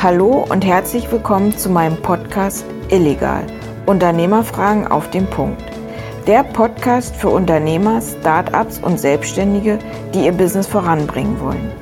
Hallo 0.00 0.46
und 0.48 0.64
herzlich 0.64 1.10
willkommen 1.10 1.58
zu 1.58 1.68
meinem 1.68 1.96
Podcast 1.96 2.64
Illegal. 2.88 3.44
Unternehmerfragen 3.86 4.86
auf 4.86 5.10
den 5.10 5.26
Punkt. 5.26 5.60
Der 6.28 6.44
Podcast 6.44 7.16
für 7.16 7.30
Unternehmer, 7.30 8.00
Startups 8.00 8.78
und 8.78 9.00
Selbstständige, 9.00 9.80
die 10.14 10.26
ihr 10.26 10.30
Business 10.30 10.68
voranbringen 10.68 11.40
wollen. 11.40 11.72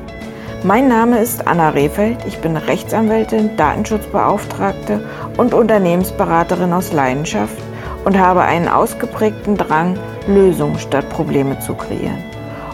Mein 0.64 0.88
Name 0.88 1.18
ist 1.18 1.46
Anna 1.46 1.68
Rehfeld. 1.68 2.16
Ich 2.26 2.38
bin 2.38 2.56
Rechtsanwältin, 2.56 3.54
Datenschutzbeauftragte 3.58 5.06
und 5.36 5.52
Unternehmensberaterin 5.52 6.72
aus 6.72 6.94
Leidenschaft 6.94 7.58
und 8.06 8.18
habe 8.18 8.40
einen 8.40 8.68
ausgeprägten 8.68 9.58
Drang, 9.58 9.98
Lösungen 10.26 10.78
statt 10.78 11.06
Probleme 11.10 11.58
zu 11.60 11.74
kreieren. 11.74 12.24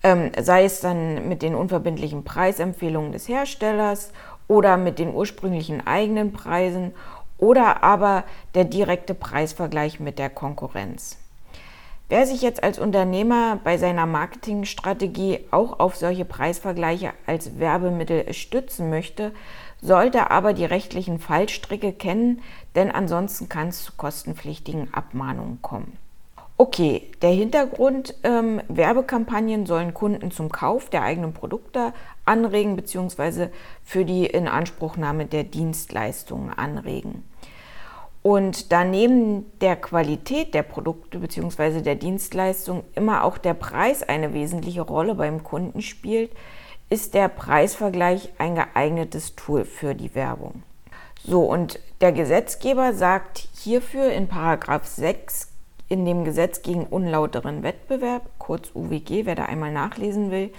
Ähm, 0.03 0.31
sei 0.41 0.65
es 0.65 0.81
dann 0.81 1.29
mit 1.29 1.43
den 1.43 1.55
unverbindlichen 1.55 2.25
Preisempfehlungen 2.25 3.13
des 3.13 3.29
Herstellers 3.29 4.13
oder 4.49 4.79
mit 4.79 4.99
den 4.99 5.13
ursprünglichen 5.13 5.87
eigenen 5.87 6.33
Preisen 6.33 6.95
oder 7.37 7.83
aber 7.85 8.25
der 8.55 8.65
direkte 8.65 9.13
Preisvergleich 9.13 10.01
mit 10.01 10.19
der 10.19 10.31
Konkurrenz. 10.31 11.19
Wer 12.09 12.25
sich 12.25 12.41
jetzt 12.41 12.63
als 12.63 12.79
Unternehmer 12.79 13.59
bei 13.65 13.79
seiner 13.79 14.07
Marketingstrategie 14.07 15.41
auch 15.51 15.81
auf 15.81 15.97
solche 15.97 16.25
Preisvergleiche 16.25 17.13
als 17.27 17.59
Werbemittel 17.59 18.33
stützen 18.33 18.91
möchte, 18.91 19.33
sollte 19.83 20.31
aber 20.31 20.53
die 20.53 20.65
rechtlichen 20.65 21.19
Fallstricke 21.19 21.93
kennen, 21.93 22.43
denn 22.77 22.93
ansonsten 22.93 23.49
kann 23.49 23.69
es 23.69 23.83
zu 23.83 23.93
kostenpflichtigen 23.97 24.95
Abmahnungen 24.95 25.61
kommen. 25.63 25.99
Okay, 26.59 27.03
der 27.23 27.33
Hintergrund, 27.33 28.15
ähm, 28.23 28.63
Werbekampagnen 28.69 29.67
sollen 29.67 29.93
Kunden 29.93 30.31
zum 30.31 30.51
Kauf 30.51 30.89
der 30.89 31.03
eigenen 31.03 31.35
Produkte 31.35 31.93
anregen 32.25 32.77
bzw. 32.77 33.49
für 33.85 34.05
die 34.05 34.27
Inanspruchnahme 34.27 35.27
der 35.27 35.43
Dienstleistungen 35.43 36.51
anregen. 36.51 37.25
Und 38.27 38.73
daneben 38.73 39.47
der 39.61 39.77
Qualität 39.77 40.53
der 40.53 40.65
Produkte 40.65 41.21
bzw. 41.21 41.81
der 41.81 41.95
Dienstleistung 41.95 42.83
immer 42.97 43.23
auch 43.23 43.39
der 43.39 43.55
Preis 43.55 44.03
eine 44.03 44.35
wesentliche 44.35 44.81
Rolle 44.81 45.15
beim 45.15 45.45
Kunden 45.45 45.81
spielt, 45.81 46.33
ist 46.91 47.15
der 47.15 47.29
Preisvergleich 47.29 48.33
ein 48.39 48.57
geeignetes 48.57 49.37
Tool 49.37 49.65
für 49.65 49.95
die 49.95 50.17
Werbung. 50.17 50.65
So, 51.23 51.43
und 51.43 51.79
der 52.01 52.11
Gesetzgeber 52.11 52.95
sagt 52.95 53.47
hierfür 53.63 54.11
in 54.11 54.27
Paragraph 54.27 54.87
6 54.87 55.53
in 55.89 56.05
dem 56.05 56.25
Gesetz 56.25 56.63
gegen 56.63 56.83
unlauteren 56.85 57.63
Wettbewerb, 57.63 58.29
kurz 58.39 58.73
UWG, 58.75 59.25
wer 59.27 59.37
da 59.37 59.45
einmal 59.45 59.71
nachlesen 59.71 60.33
will, 60.33 60.51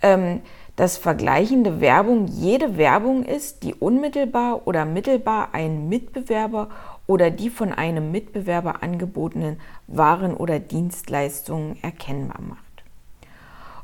ähm, 0.00 0.40
dass 0.76 0.96
vergleichende 0.96 1.80
Werbung 1.80 2.26
jede 2.26 2.78
Werbung 2.78 3.24
ist, 3.24 3.62
die 3.62 3.74
unmittelbar 3.74 4.66
oder 4.66 4.86
mittelbar 4.86 5.50
einen 5.52 5.90
Mitbewerber 5.90 6.68
oder 7.06 7.30
die 7.30 7.50
von 7.50 7.72
einem 7.72 8.10
Mitbewerber 8.12 8.82
angebotenen 8.82 9.60
Waren 9.86 10.34
oder 10.34 10.58
Dienstleistungen 10.60 11.76
erkennbar 11.82 12.40
macht. 12.40 12.62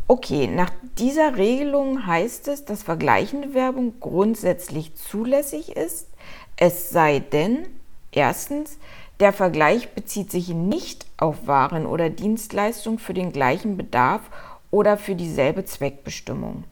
Okay, 0.07 0.47
nach 0.47 0.71
dieser 0.97 1.37
Regelung 1.37 2.07
heißt 2.07 2.49
es, 2.49 2.65
dass 2.65 2.83
vergleichende 2.83 3.53
Werbung 3.53 4.01
grundsätzlich 4.01 4.95
zulässig 4.95 5.77
ist, 5.77 6.09
es 6.57 6.91
sei 6.91 7.19
denn, 7.19 7.67
erstens, 8.11 8.79
der 9.21 9.33
Vergleich 9.33 9.91
bezieht 9.91 10.31
sich 10.31 10.49
nicht 10.49 11.07
auf 11.19 11.47
Waren 11.47 11.87
oder 11.87 12.09
Dienstleistungen 12.09 12.99
für 12.99 13.15
den 13.15 13.33
gleichen 13.33 13.77
Bedarf 13.77 14.23
oder 14.71 14.97
für 14.97 15.15
dieselbe 15.15 15.65
Zweckbestimmung. 15.65 16.65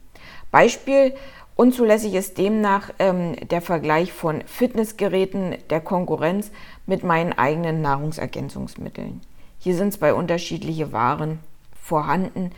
Beispiel, 0.49 1.13
Unzulässig 1.57 2.13
ist 2.13 2.37
demnach 2.37 2.91
ähm, 2.99 3.35
der 3.49 3.63
Vergleich 3.63 4.13
von 4.13 4.43
Fitnessgeräten 4.45 5.55
der 5.71 5.81
Konkurrenz 5.81 6.51
mit 6.85 7.03
meinen 7.03 7.33
eigenen 7.33 7.81
Nahrungsergänzungsmitteln. 7.81 9.21
Hier 9.57 9.75
sind 9.75 9.91
zwei 9.91 10.13
unterschiedliche 10.13 10.91
Waren 10.91 11.39
vorhanden, 11.81 12.51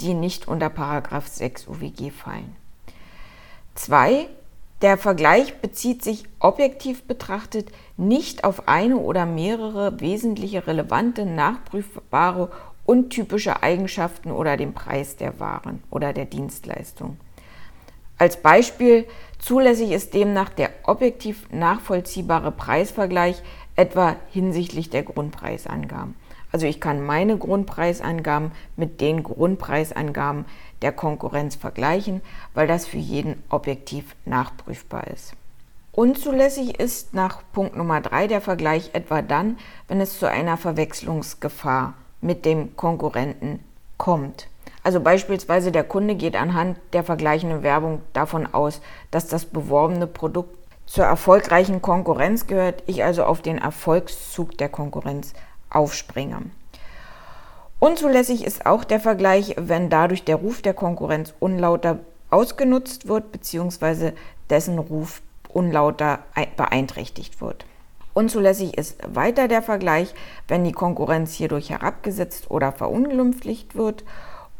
die 0.00 0.14
nicht 0.14 0.46
unter 0.46 0.68
Paragraph 0.68 1.26
6 1.26 1.66
UWG 1.66 2.12
fallen. 2.12 2.54
2. 3.74 4.28
Der 4.82 4.98
Vergleich 4.98 5.60
bezieht 5.60 6.04
sich 6.04 6.22
objektiv 6.38 7.02
betrachtet 7.08 7.72
nicht 7.96 8.44
auf 8.44 8.68
eine 8.68 8.98
oder 8.98 9.26
mehrere 9.26 9.98
wesentliche 10.00 10.68
relevante, 10.68 11.26
nachprüfbare 11.26 12.52
und 12.86 13.10
typische 13.10 13.64
Eigenschaften 13.64 14.30
oder 14.30 14.56
den 14.56 14.74
Preis 14.74 15.16
der 15.16 15.40
Waren 15.40 15.82
oder 15.90 16.12
der 16.12 16.26
Dienstleistung. 16.26 17.16
Als 18.18 18.40
Beispiel 18.40 19.06
zulässig 19.38 19.90
ist 19.90 20.14
demnach 20.14 20.50
der 20.50 20.70
objektiv 20.84 21.46
nachvollziehbare 21.50 22.52
Preisvergleich 22.52 23.42
etwa 23.76 24.16
hinsichtlich 24.30 24.90
der 24.90 25.02
Grundpreisangaben. 25.02 26.14
Also 26.52 26.66
ich 26.66 26.80
kann 26.80 27.04
meine 27.04 27.36
Grundpreisangaben 27.36 28.52
mit 28.76 29.00
den 29.00 29.24
Grundpreisangaben 29.24 30.44
der 30.82 30.92
Konkurrenz 30.92 31.56
vergleichen, 31.56 32.20
weil 32.54 32.68
das 32.68 32.86
für 32.86 32.98
jeden 32.98 33.42
objektiv 33.48 34.14
nachprüfbar 34.24 35.08
ist. 35.08 35.32
Unzulässig 35.90 36.78
ist 36.78 37.12
nach 37.12 37.42
Punkt 37.52 37.76
Nummer 37.76 38.00
3 38.00 38.28
der 38.28 38.40
Vergleich 38.40 38.90
etwa 38.94 39.22
dann, 39.22 39.58
wenn 39.88 40.00
es 40.00 40.18
zu 40.18 40.28
einer 40.28 40.56
Verwechslungsgefahr 40.56 41.94
mit 42.20 42.44
dem 42.44 42.76
Konkurrenten 42.76 43.58
kommt. 43.96 44.48
Also 44.84 45.00
beispielsweise 45.00 45.72
der 45.72 45.82
Kunde 45.82 46.14
geht 46.14 46.36
anhand 46.36 46.78
der 46.92 47.02
vergleichenden 47.02 47.62
Werbung 47.62 48.02
davon 48.12 48.46
aus, 48.52 48.82
dass 49.10 49.26
das 49.26 49.46
beworbene 49.46 50.06
Produkt 50.06 50.56
zur 50.84 51.06
erfolgreichen 51.06 51.80
Konkurrenz 51.80 52.46
gehört, 52.46 52.82
ich 52.86 53.02
also 53.02 53.24
auf 53.24 53.40
den 53.40 53.56
Erfolgszug 53.56 54.58
der 54.58 54.68
Konkurrenz 54.68 55.32
aufspringe. 55.70 56.42
Unzulässig 57.78 58.44
ist 58.44 58.66
auch 58.66 58.84
der 58.84 59.00
Vergleich, 59.00 59.56
wenn 59.58 59.88
dadurch 59.88 60.22
der 60.24 60.36
Ruf 60.36 60.60
der 60.60 60.74
Konkurrenz 60.74 61.32
unlauter 61.40 62.00
ausgenutzt 62.28 63.08
wird 63.08 63.32
bzw. 63.32 64.12
dessen 64.50 64.78
Ruf 64.78 65.22
unlauter 65.48 66.18
beeinträchtigt 66.56 67.40
wird. 67.40 67.64
Unzulässig 68.12 68.76
ist 68.76 68.98
weiter 69.06 69.48
der 69.48 69.62
Vergleich, 69.62 70.14
wenn 70.46 70.62
die 70.62 70.72
Konkurrenz 70.72 71.32
hierdurch 71.32 71.70
herabgesetzt 71.70 72.50
oder 72.50 72.70
verunglimpflicht 72.70 73.76
wird 73.76 74.04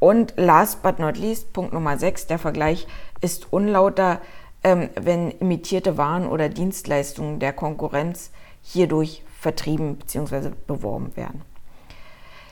und 0.04 0.34
last 0.36 0.82
but 0.82 0.98
not 0.98 1.16
least, 1.16 1.54
Punkt 1.54 1.72
Nummer 1.72 1.96
6, 1.96 2.26
der 2.26 2.38
Vergleich 2.38 2.86
ist 3.22 3.50
unlauter, 3.54 4.20
ähm, 4.62 4.90
wenn 5.00 5.30
imitierte 5.30 5.96
Waren 5.96 6.28
oder 6.28 6.50
Dienstleistungen 6.50 7.38
der 7.38 7.54
Konkurrenz 7.54 8.30
hierdurch 8.60 9.22
vertrieben 9.40 9.96
bzw. 9.96 10.50
beworben 10.66 11.16
werden. 11.16 11.40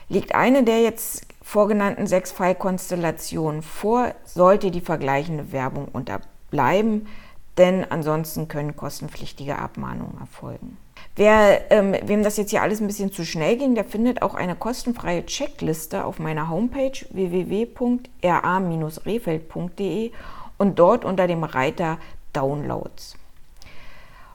Liegt 0.09 0.33
eine 0.33 0.63
der 0.63 0.81
jetzt 0.81 1.27
vorgenannten 1.43 2.07
sechs 2.07 2.31
Fallkonstellationen 2.31 3.61
vor, 3.61 4.15
sollte 4.25 4.71
die 4.71 4.81
vergleichende 4.81 5.51
Werbung 5.51 5.89
unterbleiben, 5.89 7.07
denn 7.59 7.85
ansonsten 7.87 8.47
können 8.47 8.75
kostenpflichtige 8.75 9.59
Abmahnungen 9.59 10.19
erfolgen. 10.19 10.77
Wer, 11.15 11.71
ähm, 11.71 11.95
wem 12.03 12.23
das 12.23 12.37
jetzt 12.37 12.49
hier 12.49 12.63
alles 12.63 12.81
ein 12.81 12.87
bisschen 12.87 13.11
zu 13.11 13.23
schnell 13.23 13.55
ging, 13.57 13.75
der 13.75 13.85
findet 13.85 14.23
auch 14.23 14.33
eine 14.33 14.55
kostenfreie 14.55 15.23
Checkliste 15.25 16.05
auf 16.05 16.17
meiner 16.17 16.49
Homepage 16.49 17.05
www.ra-refeld.de 17.11 20.11
und 20.57 20.79
dort 20.79 21.05
unter 21.05 21.27
dem 21.27 21.43
Reiter 21.43 21.99
Downloads. 22.33 23.15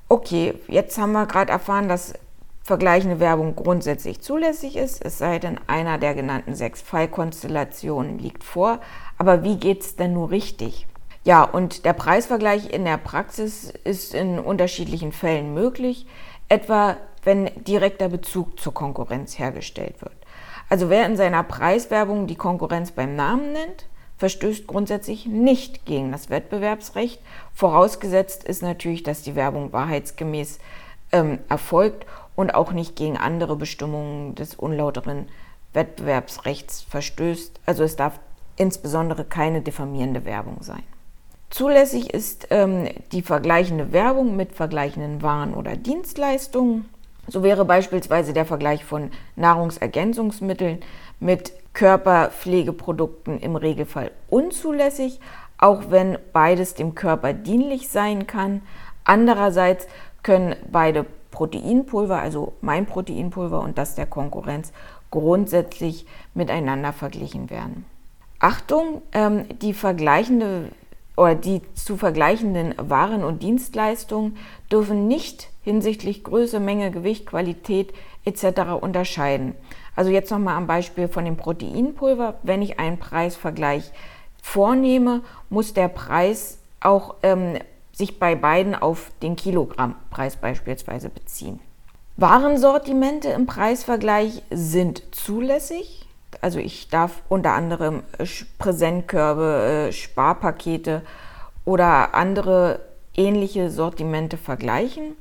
Okay, 0.09 0.55
jetzt 0.69 0.97
haben 0.99 1.11
wir 1.13 1.27
gerade 1.27 1.51
erfahren, 1.51 1.89
dass 1.89 2.15
vergleichende 2.63 3.19
Werbung 3.19 3.57
grundsätzlich 3.57 4.21
zulässig 4.21 4.77
ist, 4.77 5.05
es 5.05 5.19
sei 5.19 5.41
denn, 5.41 5.59
einer 5.67 5.99
der 5.99 6.15
genannten 6.15 6.55
sechs 6.55 6.81
Fallkonstellationen 6.83 8.19
liegt 8.19 8.45
vor. 8.45 8.79
Aber 9.17 9.43
wie 9.43 9.57
geht 9.57 9.83
es 9.83 9.97
denn 9.97 10.13
nur 10.13 10.31
richtig? 10.31 10.87
Ja, 11.25 11.43
und 11.43 11.85
der 11.85 11.93
Preisvergleich 11.93 12.73
in 12.73 12.85
der 12.85 12.99
Praxis 12.99 13.73
ist 13.85 14.15
in 14.15 14.39
unterschiedlichen 14.39 15.11
Fällen 15.13 15.55
möglich, 15.55 16.07
etwa 16.49 16.97
wenn 17.25 17.51
direkter 17.65 18.09
Bezug 18.09 18.59
zur 18.59 18.73
Konkurrenz 18.73 19.39
hergestellt 19.39 20.01
wird. 20.01 20.17
Also 20.71 20.89
wer 20.89 21.05
in 21.07 21.17
seiner 21.17 21.43
Preiswerbung 21.43 22.27
die 22.27 22.37
Konkurrenz 22.37 22.93
beim 22.93 23.17
Namen 23.17 23.53
nennt, 23.53 23.87
verstößt 24.19 24.67
grundsätzlich 24.67 25.27
nicht 25.27 25.87
gegen 25.87 26.13
das 26.13 26.31
Wettbewerbsrecht. 26.31 27.21
Vorausgesetzt 27.55 28.45
ist 28.45 28.63
natürlich, 28.63 29.03
dass 29.03 29.23
die 29.23 29.35
Werbung 29.35 29.73
wahrheitsgemäß 29.73 30.59
ähm, 31.13 31.39
erfolgt 31.49 32.07
und 32.35 32.55
auch 32.55 32.73
nicht 32.73 32.97
gegen 32.97 33.17
andere 33.17 33.57
Bestimmungen 33.57 34.35
des 34.35 34.55
unlauteren 34.55 35.29
Wettbewerbsrechts 35.73 36.83
verstößt. 36.83 37.61
Also 37.67 37.85
es 37.85 37.97
darf 37.97 38.21
insbesondere 38.57 39.25
keine 39.25 39.61
diffamierende 39.63 40.25
Werbung 40.25 40.59
sein. 40.61 40.83
Zulässig 41.51 42.13
ist 42.13 42.49
ähm, 42.51 42.89
die 43.13 43.23
vergleichende 43.23 43.93
Werbung 43.93 44.37
mit 44.37 44.53
vergleichenden 44.53 45.23
Waren 45.23 45.55
oder 45.55 45.77
Dienstleistungen. 45.77 46.89
So 47.27 47.43
wäre 47.43 47.65
beispielsweise 47.65 48.33
der 48.33 48.47
Vergleich 48.47 48.85
von 48.85 49.11
Nahrungsergänzungsmitteln 49.37 50.81
mit 51.21 51.53
Körperpflegeprodukten 51.75 53.39
im 53.41 53.57
Regelfall 53.57 54.11
unzulässig, 54.29 55.21
auch 55.59 55.91
wenn 55.91 56.19
beides 56.33 56.75
dem 56.75 56.95
Körper 56.95 57.33
dienlich 57.33 57.89
sein 57.89 58.27
kann. 58.27 58.63
Andererseits 59.05 59.87
können 60.23 60.57
beide 60.71 61.05
Proteinpulver, 61.31 62.19
also 62.19 62.55
mein 62.61 62.87
Proteinpulver 62.87 63.61
und 63.61 63.79
das 63.79 63.95
der 63.95 64.07
Konkurrenz, 64.07 64.73
grundsätzlich 65.11 66.07
miteinander 66.35 66.93
verglichen 66.93 67.51
werden. 67.51 67.85
Achtung, 68.39 69.03
ähm, 69.13 69.45
die 69.61 69.75
vergleichende 69.75 70.71
oder 71.19 71.35
die 71.35 71.63
zu 71.75 71.97
vergleichenden 71.97 72.75
Waren 72.79 73.25
und 73.25 73.43
Dienstleistungen 73.43 74.37
dürfen 74.71 75.09
nicht 75.09 75.49
hinsichtlich 75.63 76.23
Größe, 76.25 76.61
Menge, 76.61 76.91
Gewicht, 76.91 77.27
Qualität 77.27 77.93
etc. 78.25 78.81
unterscheiden. 78.81 79.55
Also 79.97 80.11
jetzt 80.11 80.31
nochmal 80.31 80.55
am 80.55 80.67
Beispiel 80.67 81.09
von 81.09 81.25
dem 81.25 81.37
Proteinpulver. 81.37 82.39
Wenn 82.45 82.63
ich 82.63 82.79
einen 82.79 82.99
Preisvergleich 82.99 83.91
vornehme, 84.41 85.23
muss 85.51 85.75
der 85.75 85.89
Preis 85.89 86.59
auch 86.81 87.17
ähm, 87.25 87.59
sich 87.93 88.21
bei 88.21 88.37
beiden 88.37 88.77
auf 88.77 89.11
den 89.21 89.35
Kilogrammpreis 89.35 90.37
beispielsweise 90.37 91.09
beziehen. 91.09 91.59
Warensortimente 92.17 93.29
im 93.29 93.47
Preisvergleich 93.47 94.43
sind 94.51 95.03
zulässig. 95.11 96.08
Also 96.41 96.59
ich 96.59 96.89
darf 96.89 97.23
unter 97.29 97.53
anderem 97.53 98.03
äh, 98.19 98.27
Präsentkörbe, 98.59 99.89
äh, 99.89 99.93
Sparpakete 99.93 101.03
oder 101.65 102.15
andere 102.15 102.81
ähnliche 103.15 103.71
Sortimente 103.71 104.37
vergleichen. 104.37 105.17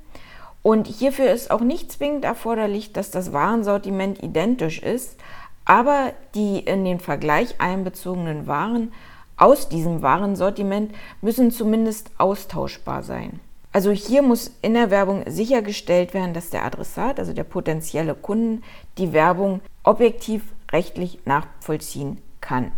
Und 0.62 0.88
hierfür 0.88 1.31
ist 1.31 1.50
auch 1.50 1.62
nicht 1.62 1.92
zwingend 1.92 2.25
erforderlich, 2.25 2.94
dass 2.94 3.09
das 3.09 3.31
Warensortiment 3.31 4.21
identisch 4.21 4.80
ist, 4.81 5.18
aber 5.65 6.13
die 6.36 6.59
in 6.59 6.86
den 6.86 7.00
Vergleich 7.00 7.60
einbezogenen 7.60 8.48
Waren 8.48 8.92
aus 9.38 9.69
diesem 9.69 10.01
Warensortiment 10.01 10.94
müssen 11.21 11.51
zumindest 11.51 12.10
austauschbar 12.18 13.03
sein. 13.03 13.39
Also 13.71 13.92
hier 13.92 14.24
muss 14.24 14.51
in 14.62 14.74
der 14.74 14.89
Werbung 14.89 15.24
sichergestellt 15.27 16.13
werden, 16.13 16.33
dass 16.33 16.50
der 16.50 16.65
Adressat, 16.65 17.19
also 17.19 17.33
der 17.33 17.44
potenzielle 17.44 18.15
Kunden, 18.15 18.63
die 18.98 19.13
Werbung 19.13 19.62
objektiv 19.83 20.42
rechtlich 20.72 21.19
nachvollziehen 21.25 22.22
kann. 22.42 22.72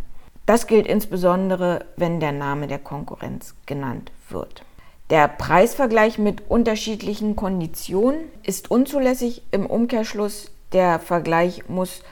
Das 0.45 0.67
gilt 0.67 0.87
insbesondere, 0.87 1.85
wenn 1.95 2.19
der 2.19 2.31
Name 2.31 2.67
der 2.67 2.79
Konkurrenz 2.79 3.53
genannt 3.65 4.11
wird. 4.29 4.63
Der 5.09 5.27
Preisvergleich 5.27 6.17
mit 6.17 6.49
unterschiedlichen 6.49 7.35
Konditionen 7.35 8.19
ist 8.43 8.69
unzulässig. 8.69 9.41
Im 9.51 9.65
Umkehrschluss, 9.65 10.51
der 10.71 10.99
Vergleich 10.99 11.67
muss 11.67 12.03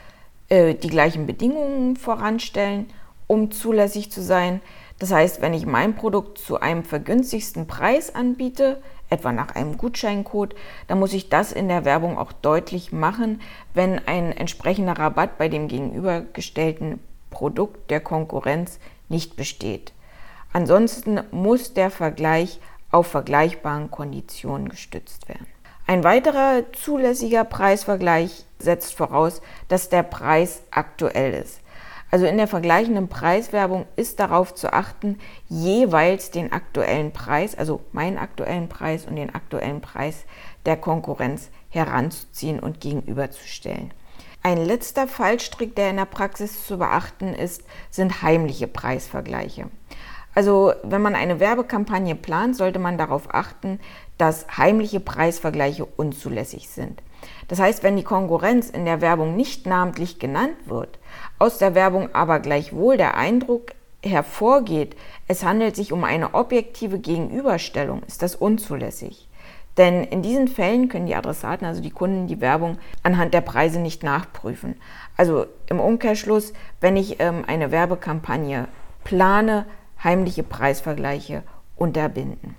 äh, 0.49 0.73
die 0.73 0.89
gleichen 0.89 1.27
Bedingungen 1.27 1.95
voranstellen, 1.95 2.87
um 3.27 3.51
zulässig 3.51 4.11
zu 4.11 4.21
sein. 4.21 4.61
Das 4.99 5.11
heißt, 5.11 5.41
wenn 5.41 5.53
ich 5.53 5.65
mein 5.65 5.95
Produkt 5.95 6.39
zu 6.39 6.59
einem 6.59 6.83
vergünstigsten 6.83 7.67
Preis 7.67 8.15
anbiete, 8.15 8.81
etwa 9.09 9.31
nach 9.31 9.55
einem 9.55 9.77
Gutscheincode, 9.77 10.55
dann 10.87 10.99
muss 10.99 11.13
ich 11.13 11.29
das 11.29 11.51
in 11.51 11.67
der 11.67 11.85
Werbung 11.85 12.17
auch 12.17 12.31
deutlich 12.31 12.91
machen, 12.91 13.41
wenn 13.73 14.05
ein 14.07 14.31
entsprechender 14.31 14.97
Rabatt 14.97 15.37
bei 15.37 15.49
dem 15.49 15.67
gegenübergestellten 15.67 16.99
Produkt 17.29 17.89
der 17.91 17.99
Konkurrenz 17.99 18.79
nicht 19.09 19.35
besteht. 19.35 19.93
Ansonsten 20.53 21.21
muss 21.31 21.73
der 21.73 21.91
Vergleich 21.91 22.59
auf 22.91 23.07
vergleichbaren 23.07 23.91
Konditionen 23.91 24.69
gestützt 24.69 25.27
werden. 25.27 25.47
Ein 25.85 26.03
weiterer 26.03 26.63
zulässiger 26.73 27.43
Preisvergleich 27.43 28.45
setzt 28.59 28.93
voraus, 28.93 29.41
dass 29.67 29.89
der 29.89 30.03
Preis 30.03 30.63
aktuell 30.71 31.33
ist. 31.33 31.61
Also 32.09 32.25
in 32.25 32.37
der 32.37 32.47
vergleichenden 32.47 33.09
Preiswerbung 33.09 33.85
ist 33.95 34.19
darauf 34.19 34.55
zu 34.55 34.71
achten, 34.71 35.19
jeweils 35.49 36.31
den 36.31 36.53
aktuellen 36.53 37.11
Preis, 37.11 37.57
also 37.57 37.81
meinen 37.91 38.17
aktuellen 38.17 38.69
Preis 38.69 39.05
und 39.05 39.17
den 39.17 39.35
aktuellen 39.35 39.81
Preis 39.81 40.25
der 40.65 40.77
Konkurrenz 40.77 41.49
heranzuziehen 41.69 42.59
und 42.59 42.79
gegenüberzustellen. 42.79 43.91
Ein 44.41 44.63
letzter 44.65 45.07
Fallstrick, 45.07 45.75
der 45.75 45.89
in 45.89 45.97
der 45.97 46.05
Praxis 46.05 46.65
zu 46.65 46.77
beachten 46.77 47.33
ist, 47.33 47.63
sind 47.89 48.21
heimliche 48.21 48.67
Preisvergleiche. 48.67 49.65
Also 50.33 50.71
wenn 50.83 51.01
man 51.01 51.15
eine 51.15 51.39
Werbekampagne 51.39 52.15
plant, 52.15 52.55
sollte 52.55 52.79
man 52.79 52.97
darauf 52.97 53.33
achten, 53.33 53.79
dass 54.17 54.45
heimliche 54.55 54.99
Preisvergleiche 54.99 55.83
unzulässig 55.83 56.69
sind. 56.69 57.01
Das 57.47 57.59
heißt, 57.59 57.83
wenn 57.83 57.95
die 57.95 58.03
Konkurrenz 58.03 58.69
in 58.69 58.85
der 58.85 59.01
Werbung 59.01 59.35
nicht 59.35 59.65
namentlich 59.65 60.19
genannt 60.19 60.55
wird, 60.65 60.99
aus 61.39 61.57
der 61.57 61.75
Werbung 61.75 62.13
aber 62.13 62.39
gleichwohl 62.39 62.97
der 62.97 63.15
Eindruck 63.15 63.71
hervorgeht, 64.03 64.95
es 65.27 65.43
handelt 65.43 65.75
sich 65.75 65.91
um 65.91 66.03
eine 66.03 66.33
objektive 66.33 66.99
Gegenüberstellung, 66.99 68.03
ist 68.07 68.21
das 68.21 68.35
unzulässig. 68.35 69.27
Denn 69.77 70.03
in 70.03 70.23
diesen 70.23 70.47
Fällen 70.47 70.89
können 70.89 71.05
die 71.05 71.15
Adressaten, 71.15 71.65
also 71.65 71.81
die 71.81 71.91
Kunden, 71.91 72.27
die 72.27 72.41
Werbung 72.41 72.79
anhand 73.03 73.33
der 73.33 73.41
Preise 73.41 73.79
nicht 73.79 74.03
nachprüfen. 74.03 74.75
Also 75.15 75.45
im 75.69 75.79
Umkehrschluss, 75.79 76.53
wenn 76.81 76.97
ich 76.97 77.19
ähm, 77.19 77.43
eine 77.45 77.71
Werbekampagne 77.71 78.67
plane, 79.03 79.65
heimliche 80.03 80.43
Preisvergleiche 80.43 81.43
unterbinden. 81.75 82.55